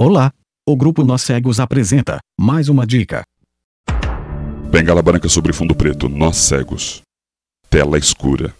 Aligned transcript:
Olá! 0.00 0.32
O 0.64 0.76
grupo 0.76 1.02
Nós 1.02 1.22
Cegos 1.22 1.58
apresenta 1.58 2.20
mais 2.38 2.68
uma 2.68 2.86
dica. 2.86 3.24
Bengala 4.70 5.02
branca 5.02 5.28
sobre 5.28 5.52
fundo 5.52 5.74
preto, 5.74 6.08
Nós 6.08 6.36
Cegos. 6.36 7.02
Tela 7.68 7.98
escura. 7.98 8.54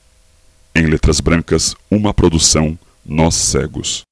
Em 0.75 0.87
letras 0.87 1.21
brancas, 1.21 1.77
uma 1.89 2.13
produção 2.13 2.77
Nós 3.07 3.37
Cegos. 3.37 4.03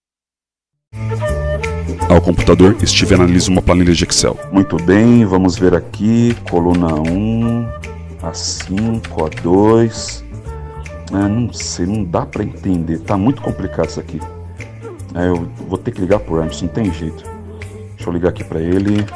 Ao 2.09 2.23
computador, 2.23 2.77
Steve 2.87 3.15
analisa 3.17 3.51
uma 3.51 3.61
planilha 3.61 3.93
de 3.93 4.05
Excel. 4.05 4.39
Muito 4.53 4.77
bem, 4.77 5.25
vamos 5.25 5.59
ver 5.59 5.75
aqui, 5.75 6.33
coluna 6.49 6.95
1, 6.95 7.67
A5, 8.23 9.03
A2. 9.03 10.23
É, 11.11 11.29
não 11.29 11.53
sei, 11.53 11.87
não 11.87 12.05
dá 12.05 12.25
para 12.25 12.45
entender, 12.45 13.01
tá 13.01 13.17
muito 13.17 13.43
complicado 13.43 13.89
isso 13.89 13.99
aqui. 13.99 14.21
É, 15.17 15.29
eu 15.29 15.49
vou 15.67 15.79
ter 15.79 15.93
que 15.93 16.01
ligar 16.03 16.21
pro 16.21 16.37
Emerson, 16.37 16.67
não 16.67 16.73
tem 16.75 16.93
jeito. 16.93 17.25
Deixa 17.95 18.11
eu 18.11 18.13
ligar 18.13 18.29
aqui 18.29 18.45
para 18.45 18.61
ele. 18.61 19.07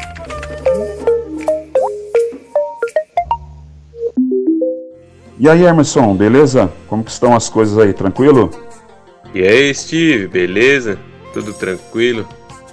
E 5.38 5.46
aí, 5.46 5.62
Emerson, 5.64 6.14
beleza? 6.14 6.72
Como 6.88 7.04
que 7.04 7.10
estão 7.10 7.36
as 7.36 7.50
coisas 7.50 7.76
aí, 7.76 7.92
tranquilo? 7.92 8.48
E 9.34 9.42
aí, 9.42 9.74
Steve, 9.74 10.26
beleza? 10.26 10.98
Tudo 11.34 11.52
tranquilo? 11.52 12.26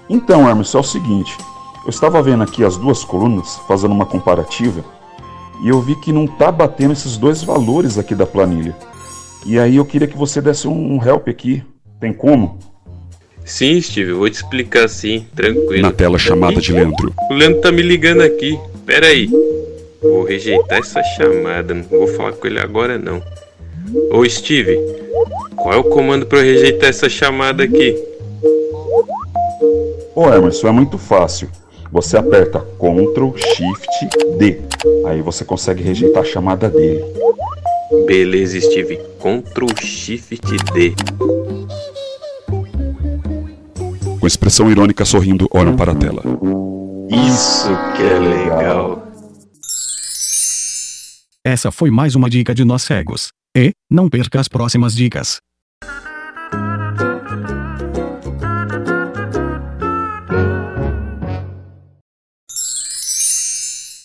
Então, 0.09 0.49
Emerson, 0.49 0.77
é 0.77 0.81
o 0.81 0.83
seguinte. 0.83 1.37
Eu 1.83 1.89
estava 1.89 2.21
vendo 2.21 2.43
aqui 2.43 2.63
as 2.63 2.77
duas 2.77 3.03
colunas, 3.03 3.57
fazendo 3.67 3.93
uma 3.93 4.05
comparativa, 4.05 4.85
e 5.61 5.67
eu 5.67 5.81
vi 5.81 5.95
que 5.97 6.13
não 6.13 6.27
tá 6.27 6.49
batendo 6.49 6.93
esses 6.93 7.17
dois 7.17 7.43
valores 7.43 7.97
aqui 7.97 8.15
da 8.15 8.25
planilha. 8.25 8.73
E 9.45 9.59
aí 9.59 9.75
eu 9.75 9.85
queria 9.85 10.07
que 10.07 10.17
você 10.17 10.41
desse 10.41 10.65
um 10.65 11.01
help 11.05 11.27
aqui. 11.27 11.61
Tem 11.99 12.13
como? 12.13 12.59
Sim, 13.47 13.81
Steve, 13.81 14.11
vou 14.11 14.29
te 14.29 14.33
explicar 14.33 14.89
sim, 14.89 15.25
tranquilo. 15.33 15.81
Na 15.81 15.93
tela 15.93 16.19
chamada 16.19 16.59
de 16.59 16.73
Leandro. 16.73 17.13
O 17.31 17.33
Leandro 17.33 17.61
tá 17.61 17.71
me 17.71 17.81
ligando 17.81 18.21
aqui. 18.21 18.59
Pera 18.85 19.07
aí. 19.07 19.29
Vou 20.01 20.25
rejeitar 20.25 20.79
essa 20.79 21.01
chamada, 21.15 21.73
não 21.73 21.83
vou 21.83 22.07
falar 22.09 22.33
com 22.33 22.45
ele 22.45 22.59
agora 22.59 22.97
não. 22.97 23.23
Ô 24.11 24.27
Steve, 24.27 24.77
qual 25.55 25.73
é 25.73 25.77
o 25.77 25.83
comando 25.85 26.25
para 26.25 26.41
rejeitar 26.41 26.89
essa 26.89 27.07
chamada 27.07 27.63
aqui? 27.63 27.97
Ô 30.13 30.27
Emerson, 30.27 30.67
é 30.67 30.71
muito 30.71 30.97
fácil. 30.97 31.49
Você 31.89 32.17
aperta 32.17 32.59
Ctrl 32.59 33.31
Shift 33.37 34.37
D. 34.37 34.59
Aí 35.05 35.21
você 35.21 35.45
consegue 35.45 35.81
rejeitar 35.81 36.21
a 36.21 36.25
chamada 36.25 36.69
dele. 36.69 37.01
Beleza, 38.05 38.59
Steve. 38.59 38.99
Ctrl 39.19 39.67
Shift 39.81 40.41
D. 40.73 40.93
Com 44.27 44.29
expressão 44.29 44.69
irônica 44.69 45.05
sorrindo, 45.05 45.47
olham 45.53 45.73
para 45.77 45.93
a 45.93 45.95
tela. 45.95 46.21
Isso 47.09 47.69
que 47.95 48.03
é 48.03 48.19
legal. 48.19 49.07
Essa 51.45 51.71
foi 51.71 51.89
mais 51.89 52.13
uma 52.13 52.29
dica 52.29 52.53
de 52.53 52.65
Nós 52.65 52.81
Cegos. 52.81 53.29
E, 53.55 53.71
não 53.89 54.09
perca 54.09 54.37
as 54.41 54.49
próximas 54.49 54.93
dicas. 54.93 55.37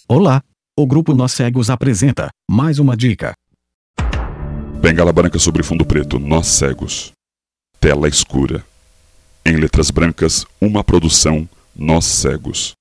Olá! 0.08 0.40
O 0.78 0.86
grupo 0.86 1.14
Nós 1.14 1.32
Cegos 1.32 1.68
apresenta 1.68 2.28
mais 2.48 2.78
uma 2.78 2.96
dica. 2.96 3.32
Bengala 4.80 5.12
branca 5.12 5.40
sobre 5.40 5.64
fundo 5.64 5.84
preto, 5.84 6.20
Nós 6.20 6.46
Cegos. 6.46 7.10
Tela 7.80 8.06
escura. 8.06 8.64
Em 9.44 9.56
letras 9.56 9.90
brancas, 9.90 10.46
uma 10.60 10.84
produção 10.84 11.48
Nós 11.74 12.04
Cegos. 12.04 12.74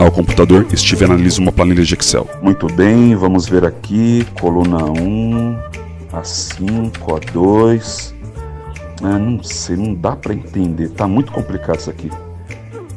Ao 0.00 0.10
computador, 0.10 0.66
Steve 0.76 1.04
analisa 1.04 1.40
uma 1.40 1.52
planilha 1.52 1.84
de 1.84 1.94
Excel. 1.94 2.28
Muito 2.42 2.66
bem, 2.66 3.14
vamos 3.14 3.46
ver 3.46 3.64
aqui, 3.64 4.26
coluna 4.40 4.86
1, 4.86 5.56
A5, 6.12 6.90
A2. 6.98 8.12
É, 9.02 9.18
não 9.18 9.40
sei, 9.40 9.76
não 9.76 9.94
dá 9.94 10.16
para 10.16 10.34
entender, 10.34 10.88
tá 10.90 11.06
muito 11.06 11.30
complicado 11.30 11.78
isso 11.78 11.90
aqui. 11.90 12.10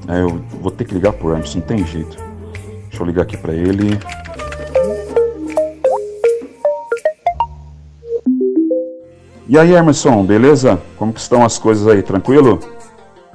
É, 0.07 0.21
eu 0.21 0.43
vou 0.59 0.71
ter 0.71 0.85
que 0.85 0.95
ligar 0.95 1.13
pro 1.13 1.33
Emerson, 1.33 1.59
não 1.59 1.67
tem 1.67 1.85
jeito. 1.85 2.17
Deixa 2.89 3.03
eu 3.03 3.05
ligar 3.05 3.21
aqui 3.21 3.37
para 3.37 3.53
ele. 3.53 3.99
E 9.47 9.57
aí, 9.57 9.73
Emerson, 9.73 10.23
beleza? 10.23 10.81
Como 10.97 11.11
que 11.11 11.19
estão 11.19 11.43
as 11.43 11.57
coisas 11.57 11.87
aí, 11.87 12.01
tranquilo? 12.01 12.59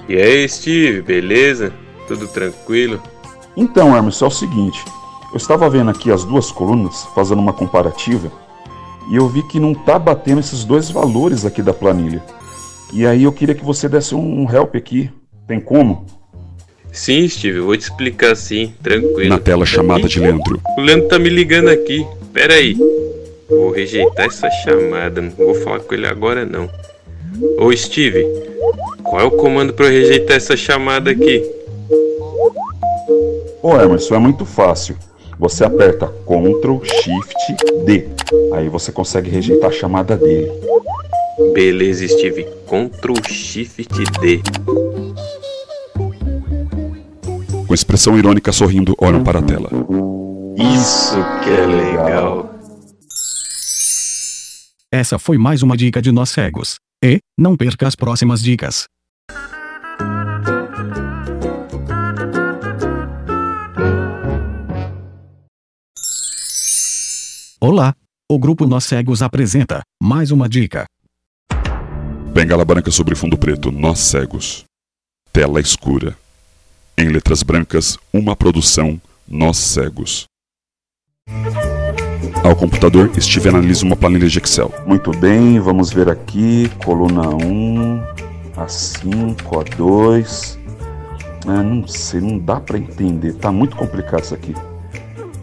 E 0.08 0.16
aí, 0.16 0.48
Steve, 0.48 1.02
beleza? 1.02 1.72
Tudo 2.06 2.26
tranquilo? 2.26 3.02
Então, 3.56 3.96
Emerson, 3.96 4.24
é 4.24 4.28
o 4.28 4.30
seguinte. 4.30 4.82
Eu 5.30 5.36
estava 5.36 5.68
vendo 5.68 5.90
aqui 5.90 6.10
as 6.10 6.24
duas 6.24 6.50
colunas, 6.50 7.06
fazendo 7.14 7.40
uma 7.40 7.52
comparativa, 7.52 8.32
e 9.10 9.16
eu 9.16 9.28
vi 9.28 9.42
que 9.42 9.60
não 9.60 9.74
tá 9.74 9.98
batendo 9.98 10.40
esses 10.40 10.64
dois 10.64 10.90
valores 10.90 11.44
aqui 11.44 11.60
da 11.60 11.74
planilha. 11.74 12.22
E 12.92 13.06
aí 13.06 13.24
eu 13.24 13.32
queria 13.32 13.54
que 13.54 13.64
você 13.64 13.88
desse 13.88 14.14
um 14.14 14.50
help 14.50 14.74
aqui. 14.74 15.10
Tem 15.46 15.60
como? 15.60 16.06
Sim, 16.90 17.28
Steve, 17.28 17.60
vou 17.60 17.76
te 17.76 17.82
explicar 17.82 18.34
sim, 18.34 18.72
tranquilo. 18.82 19.28
Na 19.28 19.38
tela 19.38 19.66
chamada 19.66 20.08
de 20.08 20.18
Leandro. 20.18 20.60
O 20.78 20.80
Leandro 20.80 21.08
tá 21.08 21.18
me 21.18 21.28
ligando 21.28 21.68
aqui. 21.68 22.06
Pera 22.32 22.54
aí. 22.54 22.76
Vou 23.48 23.70
rejeitar 23.70 24.26
essa 24.26 24.50
chamada, 24.50 25.22
não 25.22 25.30
vou 25.30 25.54
falar 25.54 25.80
com 25.80 25.94
ele 25.94 26.06
agora 26.06 26.44
não. 26.44 26.68
Ô 27.58 27.74
Steve, 27.74 28.26
qual 29.02 29.20
é 29.20 29.24
o 29.24 29.30
comando 29.30 29.72
para 29.72 29.88
rejeitar 29.88 30.36
essa 30.36 30.56
chamada 30.56 31.10
aqui? 31.10 31.42
Ô 33.62 33.74
Emerson, 33.76 34.14
é 34.16 34.18
muito 34.18 34.44
fácil. 34.44 34.96
Você 35.38 35.64
aperta 35.64 36.12
Ctrl 36.26 36.78
Shift 36.84 37.84
D. 37.84 38.08
Aí 38.52 38.68
você 38.68 38.92
consegue 38.92 39.30
rejeitar 39.30 39.70
a 39.70 39.72
chamada 39.72 40.16
dele. 40.16 40.52
Beleza, 41.54 42.06
Steve. 42.08 42.46
Ctrl 42.66 43.14
Shift 43.28 43.88
D. 44.20 44.42
Com 47.66 47.74
expressão 47.74 48.18
irônica 48.18 48.52
sorrindo, 48.52 48.94
olham 48.98 49.22
para 49.22 49.38
a 49.38 49.42
tela. 49.42 49.70
Isso 50.56 51.16
que 51.44 51.50
é 51.50 51.66
legal. 51.66 52.57
Essa 54.90 55.18
foi 55.18 55.36
mais 55.36 55.62
uma 55.62 55.76
dica 55.76 56.00
de 56.00 56.10
Nós 56.10 56.30
Cegos. 56.30 56.76
E, 57.04 57.20
não 57.36 57.58
perca 57.58 57.86
as 57.86 57.94
próximas 57.94 58.40
dicas. 58.40 58.86
Olá! 67.60 67.94
O 68.30 68.38
grupo 68.38 68.66
Nós 68.66 68.84
Cegos 68.84 69.20
apresenta 69.20 69.82
mais 70.02 70.30
uma 70.30 70.48
dica. 70.48 70.86
Bengala 72.32 72.64
branca 72.64 72.90
sobre 72.90 73.14
fundo 73.14 73.36
preto, 73.36 73.70
Nós 73.70 73.98
Cegos. 73.98 74.64
Tela 75.30 75.60
escura. 75.60 76.16
Em 76.96 77.10
letras 77.10 77.42
brancas, 77.42 77.98
uma 78.10 78.34
produção 78.34 78.98
Nós 79.28 79.58
Cegos. 79.58 80.26
Ao 82.48 82.56
computador, 82.56 83.10
Steve 83.20 83.50
analisa 83.50 83.84
uma 83.84 83.94
planilha 83.94 84.26
de 84.26 84.38
Excel. 84.38 84.72
Muito 84.86 85.10
bem, 85.10 85.60
vamos 85.60 85.92
ver 85.92 86.08
aqui, 86.08 86.70
coluna 86.82 87.28
1, 87.28 88.02
A5, 88.56 89.36
A2. 89.36 90.56
É, 91.44 91.62
não 91.62 91.86
sei, 91.86 92.22
não 92.22 92.38
dá 92.38 92.58
para 92.58 92.78
entender, 92.78 93.34
tá 93.34 93.52
muito 93.52 93.76
complicado 93.76 94.24
isso 94.24 94.34
aqui. 94.34 94.54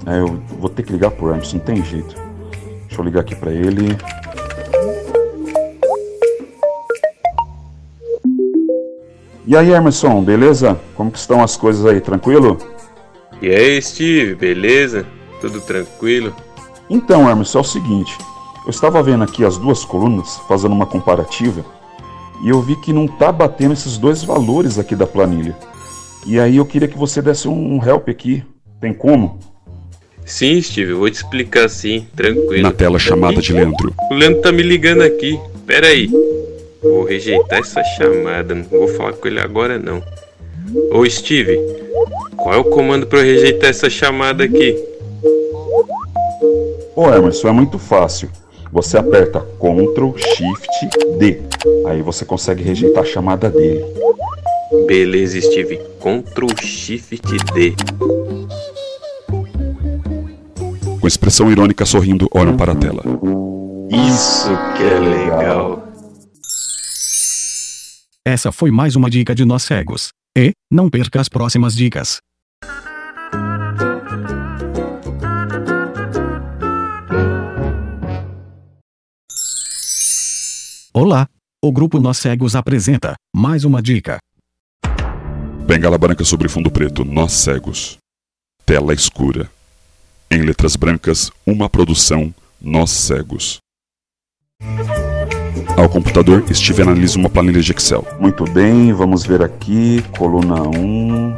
É, 0.07 0.19
eu 0.19 0.41
vou 0.59 0.67
ter 0.67 0.81
que 0.81 0.91
ligar 0.91 1.11
pro 1.11 1.29
Emerson, 1.29 1.57
não 1.57 1.63
tem 1.63 1.85
jeito. 1.85 2.15
Deixa 2.87 2.99
eu 2.99 3.05
ligar 3.05 3.19
aqui 3.19 3.35
para 3.35 3.51
ele. 3.51 3.95
E 9.45 9.55
aí, 9.55 9.69
Emerson, 9.73 10.23
beleza? 10.23 10.75
Como 10.95 11.11
que 11.11 11.19
estão 11.19 11.43
as 11.43 11.55
coisas 11.55 11.85
aí, 11.85 12.01
tranquilo? 12.01 12.57
E 13.39 13.49
aí, 13.49 13.79
Steve, 13.79 14.33
beleza? 14.33 15.05
Tudo 15.39 15.61
tranquilo? 15.61 16.35
Então, 16.89 17.29
Emerson, 17.29 17.59
é 17.59 17.61
o 17.61 17.63
seguinte. 17.63 18.17
Eu 18.65 18.69
estava 18.69 19.01
vendo 19.01 19.23
aqui 19.23 19.45
as 19.45 19.57
duas 19.57 19.85
colunas, 19.85 20.37
fazendo 20.47 20.73
uma 20.73 20.85
comparativa, 20.85 21.63
e 22.43 22.49
eu 22.49 22.61
vi 22.61 22.75
que 22.77 22.91
não 22.91 23.07
tá 23.07 23.31
batendo 23.31 23.73
esses 23.73 23.97
dois 23.97 24.23
valores 24.23 24.77
aqui 24.77 24.95
da 24.95 25.07
planilha. 25.07 25.55
E 26.25 26.39
aí 26.39 26.57
eu 26.57 26.65
queria 26.65 26.87
que 26.87 26.97
você 26.97 27.21
desse 27.21 27.47
um 27.47 27.83
help 27.83 28.09
aqui. 28.09 28.43
Tem 28.81 28.93
como? 28.93 29.39
Sim, 30.25 30.59
Steve, 30.59 30.93
vou 30.93 31.09
te 31.09 31.15
explicar 31.15 31.69
sim, 31.69 32.07
tranquilo. 32.15 32.63
Na 32.63 32.71
tela 32.71 32.97
chamada 32.97 33.39
de 33.39 33.53
Leandro. 33.53 33.93
O 34.09 34.13
Leandro 34.15 34.41
tá 34.41 34.51
me 34.51 34.63
ligando 34.63 35.03
aqui. 35.03 35.39
Pera 35.67 35.87
aí. 35.87 36.09
Vou 36.81 37.03
rejeitar 37.03 37.59
essa 37.59 37.83
chamada, 37.83 38.55
não 38.55 38.63
vou 38.63 38.87
falar 38.87 39.13
com 39.13 39.27
ele 39.27 39.39
agora 39.39 39.77
não. 39.77 40.03
Ô 40.91 41.07
Steve, 41.07 41.59
qual 42.35 42.53
é 42.53 42.57
o 42.57 42.63
comando 42.63 43.05
para 43.05 43.19
eu 43.19 43.25
rejeitar 43.25 43.69
essa 43.69 43.89
chamada 43.89 44.43
aqui? 44.43 44.75
Ô 46.95 47.09
Emerson, 47.13 47.49
é 47.49 47.51
muito 47.51 47.77
fácil. 47.77 48.29
Você 48.71 48.97
aperta 48.97 49.41
Ctrl 49.59 50.11
Shift 50.15 51.17
D. 51.19 51.41
Aí 51.87 52.01
você 52.01 52.23
consegue 52.23 52.63
rejeitar 52.63 53.03
a 53.03 53.05
chamada 53.05 53.49
dele. 53.49 53.83
Beleza, 54.87 55.39
Steve. 55.41 55.77
Ctrl 55.99 56.47
Shift 56.61 57.21
D. 57.53 57.75
Com 60.99 61.07
expressão 61.07 61.51
irônica 61.51 61.85
sorrindo, 61.85 62.27
olham 62.33 62.55
para 62.55 62.71
a 62.71 62.75
tela. 62.75 63.03
Isso 63.89 64.49
que 64.77 64.83
é 64.83 64.99
legal. 64.99 65.87
Essa 68.25 68.51
foi 68.51 68.71
mais 68.71 68.95
uma 68.95 69.09
dica 69.09 69.35
de 69.35 69.43
nós 69.43 69.63
cegos. 69.63 70.09
E, 70.37 70.51
não 70.71 70.89
perca 70.89 71.19
as 71.19 71.29
próximas 71.29 71.75
dicas. 71.75 72.19
Olá! 80.97 81.27
O 81.61 81.73
grupo 81.73 81.99
Nós 81.99 82.19
Cegos 82.19 82.55
apresenta 82.55 83.15
mais 83.35 83.65
uma 83.65 83.81
dica. 83.81 84.17
Bengala 85.67 85.97
branca 85.97 86.23
sobre 86.23 86.47
fundo 86.47 86.71
preto, 86.71 87.03
nós 87.03 87.33
cegos. 87.33 87.97
Tela 88.65 88.93
escura. 88.93 89.51
Em 90.31 90.41
letras 90.41 90.77
brancas, 90.77 91.29
uma 91.45 91.69
produção, 91.69 92.33
nós 92.61 92.91
cegos. 92.91 93.57
Ao 95.77 95.89
computador, 95.89 96.45
Steve 96.53 96.83
analisa 96.83 97.19
uma 97.19 97.29
planilha 97.29 97.59
de 97.59 97.73
Excel. 97.73 98.07
Muito 98.17 98.45
bem, 98.45 98.93
vamos 98.93 99.25
ver 99.25 99.41
aqui, 99.41 100.01
coluna 100.17 100.61
1, 100.61 101.35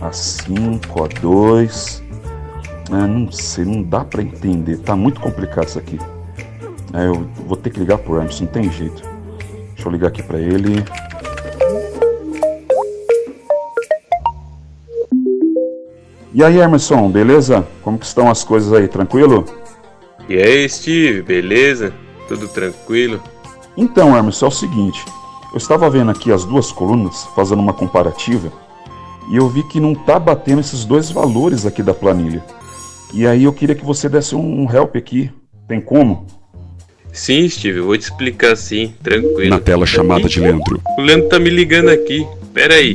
A5, 0.00 0.80
A2. 0.80 2.02
É, 2.90 3.06
não 3.06 3.30
sei, 3.30 3.64
não 3.64 3.84
dá 3.84 4.04
para 4.04 4.20
entender, 4.20 4.78
tá 4.78 4.96
muito 4.96 5.20
complicado 5.20 5.68
isso 5.68 5.78
aqui. 5.78 5.96
É, 6.92 7.06
eu 7.06 7.26
vou 7.46 7.56
ter 7.56 7.70
que 7.70 7.80
ligar 7.80 7.98
pro 7.98 8.16
Emerson, 8.16 8.44
não 8.44 8.52
tem 8.52 8.70
jeito. 8.70 9.02
Deixa 9.74 9.88
eu 9.88 9.92
ligar 9.92 10.08
aqui 10.08 10.22
para 10.22 10.38
ele. 10.38 10.84
E 16.32 16.44
aí, 16.44 16.58
Emerson, 16.58 17.10
beleza? 17.10 17.66
Como 17.82 17.98
que 17.98 18.04
estão 18.04 18.30
as 18.30 18.44
coisas 18.44 18.72
aí, 18.72 18.86
tranquilo? 18.88 19.44
E 20.28 20.36
aí, 20.36 20.68
Steve, 20.68 21.22
beleza? 21.22 21.94
Tudo 22.28 22.48
tranquilo? 22.48 23.22
Então, 23.76 24.16
Emerson, 24.16 24.46
é 24.46 24.48
o 24.48 24.52
seguinte. 24.52 25.04
Eu 25.52 25.58
estava 25.58 25.88
vendo 25.88 26.10
aqui 26.10 26.30
as 26.30 26.44
duas 26.44 26.70
colunas, 26.70 27.24
fazendo 27.34 27.60
uma 27.60 27.72
comparativa, 27.72 28.52
e 29.30 29.36
eu 29.36 29.48
vi 29.48 29.62
que 29.62 29.80
não 29.80 29.94
tá 29.94 30.18
batendo 30.18 30.60
esses 30.60 30.84
dois 30.84 31.10
valores 31.10 31.64
aqui 31.64 31.82
da 31.82 31.94
planilha. 31.94 32.44
E 33.14 33.26
aí 33.26 33.44
eu 33.44 33.52
queria 33.52 33.74
que 33.74 33.84
você 33.84 34.08
desse 34.08 34.36
um 34.36 34.70
help 34.70 34.96
aqui. 34.96 35.32
Tem 35.66 35.80
como? 35.80 36.26
Sim, 37.16 37.48
Steve, 37.48 37.80
vou 37.80 37.96
te 37.96 38.02
explicar 38.02 38.54
sim, 38.56 38.92
tranquilo. 39.02 39.48
Na 39.48 39.58
tela 39.58 39.86
chamada 39.86 40.28
de 40.28 40.38
Leandro. 40.38 40.82
O 40.98 41.00
Leandro 41.00 41.30
tá 41.30 41.38
me 41.38 41.48
ligando 41.48 41.88
aqui. 41.88 42.26
Pera 42.52 42.74
aí. 42.74 42.94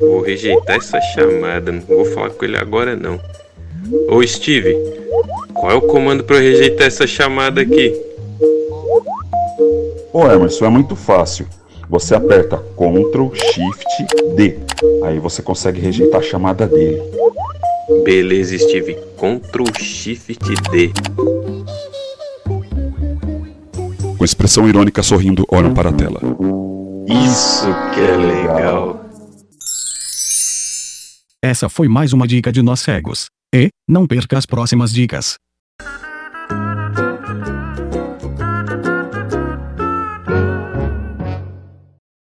Vou 0.00 0.20
rejeitar 0.20 0.76
essa 0.76 1.00
chamada, 1.14 1.70
não 1.70 1.80
vou 1.80 2.04
falar 2.06 2.30
com 2.30 2.44
ele 2.44 2.56
agora 2.56 2.96
não. 2.96 3.20
Ô 4.08 4.26
Steve, 4.26 4.74
qual 5.54 5.70
é 5.70 5.74
o 5.74 5.80
comando 5.80 6.24
para 6.24 6.36
eu 6.36 6.42
rejeitar 6.42 6.88
essa 6.88 7.06
chamada 7.06 7.60
aqui? 7.60 7.94
Ô 10.12 10.26
Emerson, 10.26 10.66
é 10.66 10.68
muito 10.68 10.96
fácil. 10.96 11.46
Você 11.88 12.16
aperta 12.16 12.56
Ctrl 12.76 13.28
Shift 13.32 14.34
D. 14.34 14.56
Aí 15.04 15.20
você 15.20 15.40
consegue 15.40 15.80
rejeitar 15.80 16.20
a 16.20 16.24
chamada 16.24 16.66
dele. 16.66 17.00
Beleza, 18.02 18.58
Steve. 18.58 18.98
Ctrl 19.16 19.64
Shift 19.78 20.36
D. 20.72 20.92
Com 24.26 24.28
expressão 24.28 24.68
irônica 24.68 25.04
sorrindo, 25.04 25.46
olham 25.48 25.72
para 25.72 25.90
a 25.90 25.92
tela. 25.92 26.20
Isso 27.06 27.68
que 27.94 28.00
é 28.00 28.16
legal. 28.16 29.08
Essa 31.40 31.68
foi 31.68 31.86
mais 31.86 32.12
uma 32.12 32.26
dica 32.26 32.50
de 32.50 32.60
nós 32.60 32.80
cegos. 32.80 33.26
E, 33.54 33.68
não 33.88 34.04
perca 34.04 34.36
as 34.36 34.44
próximas 34.44 34.92
dicas. 34.92 35.36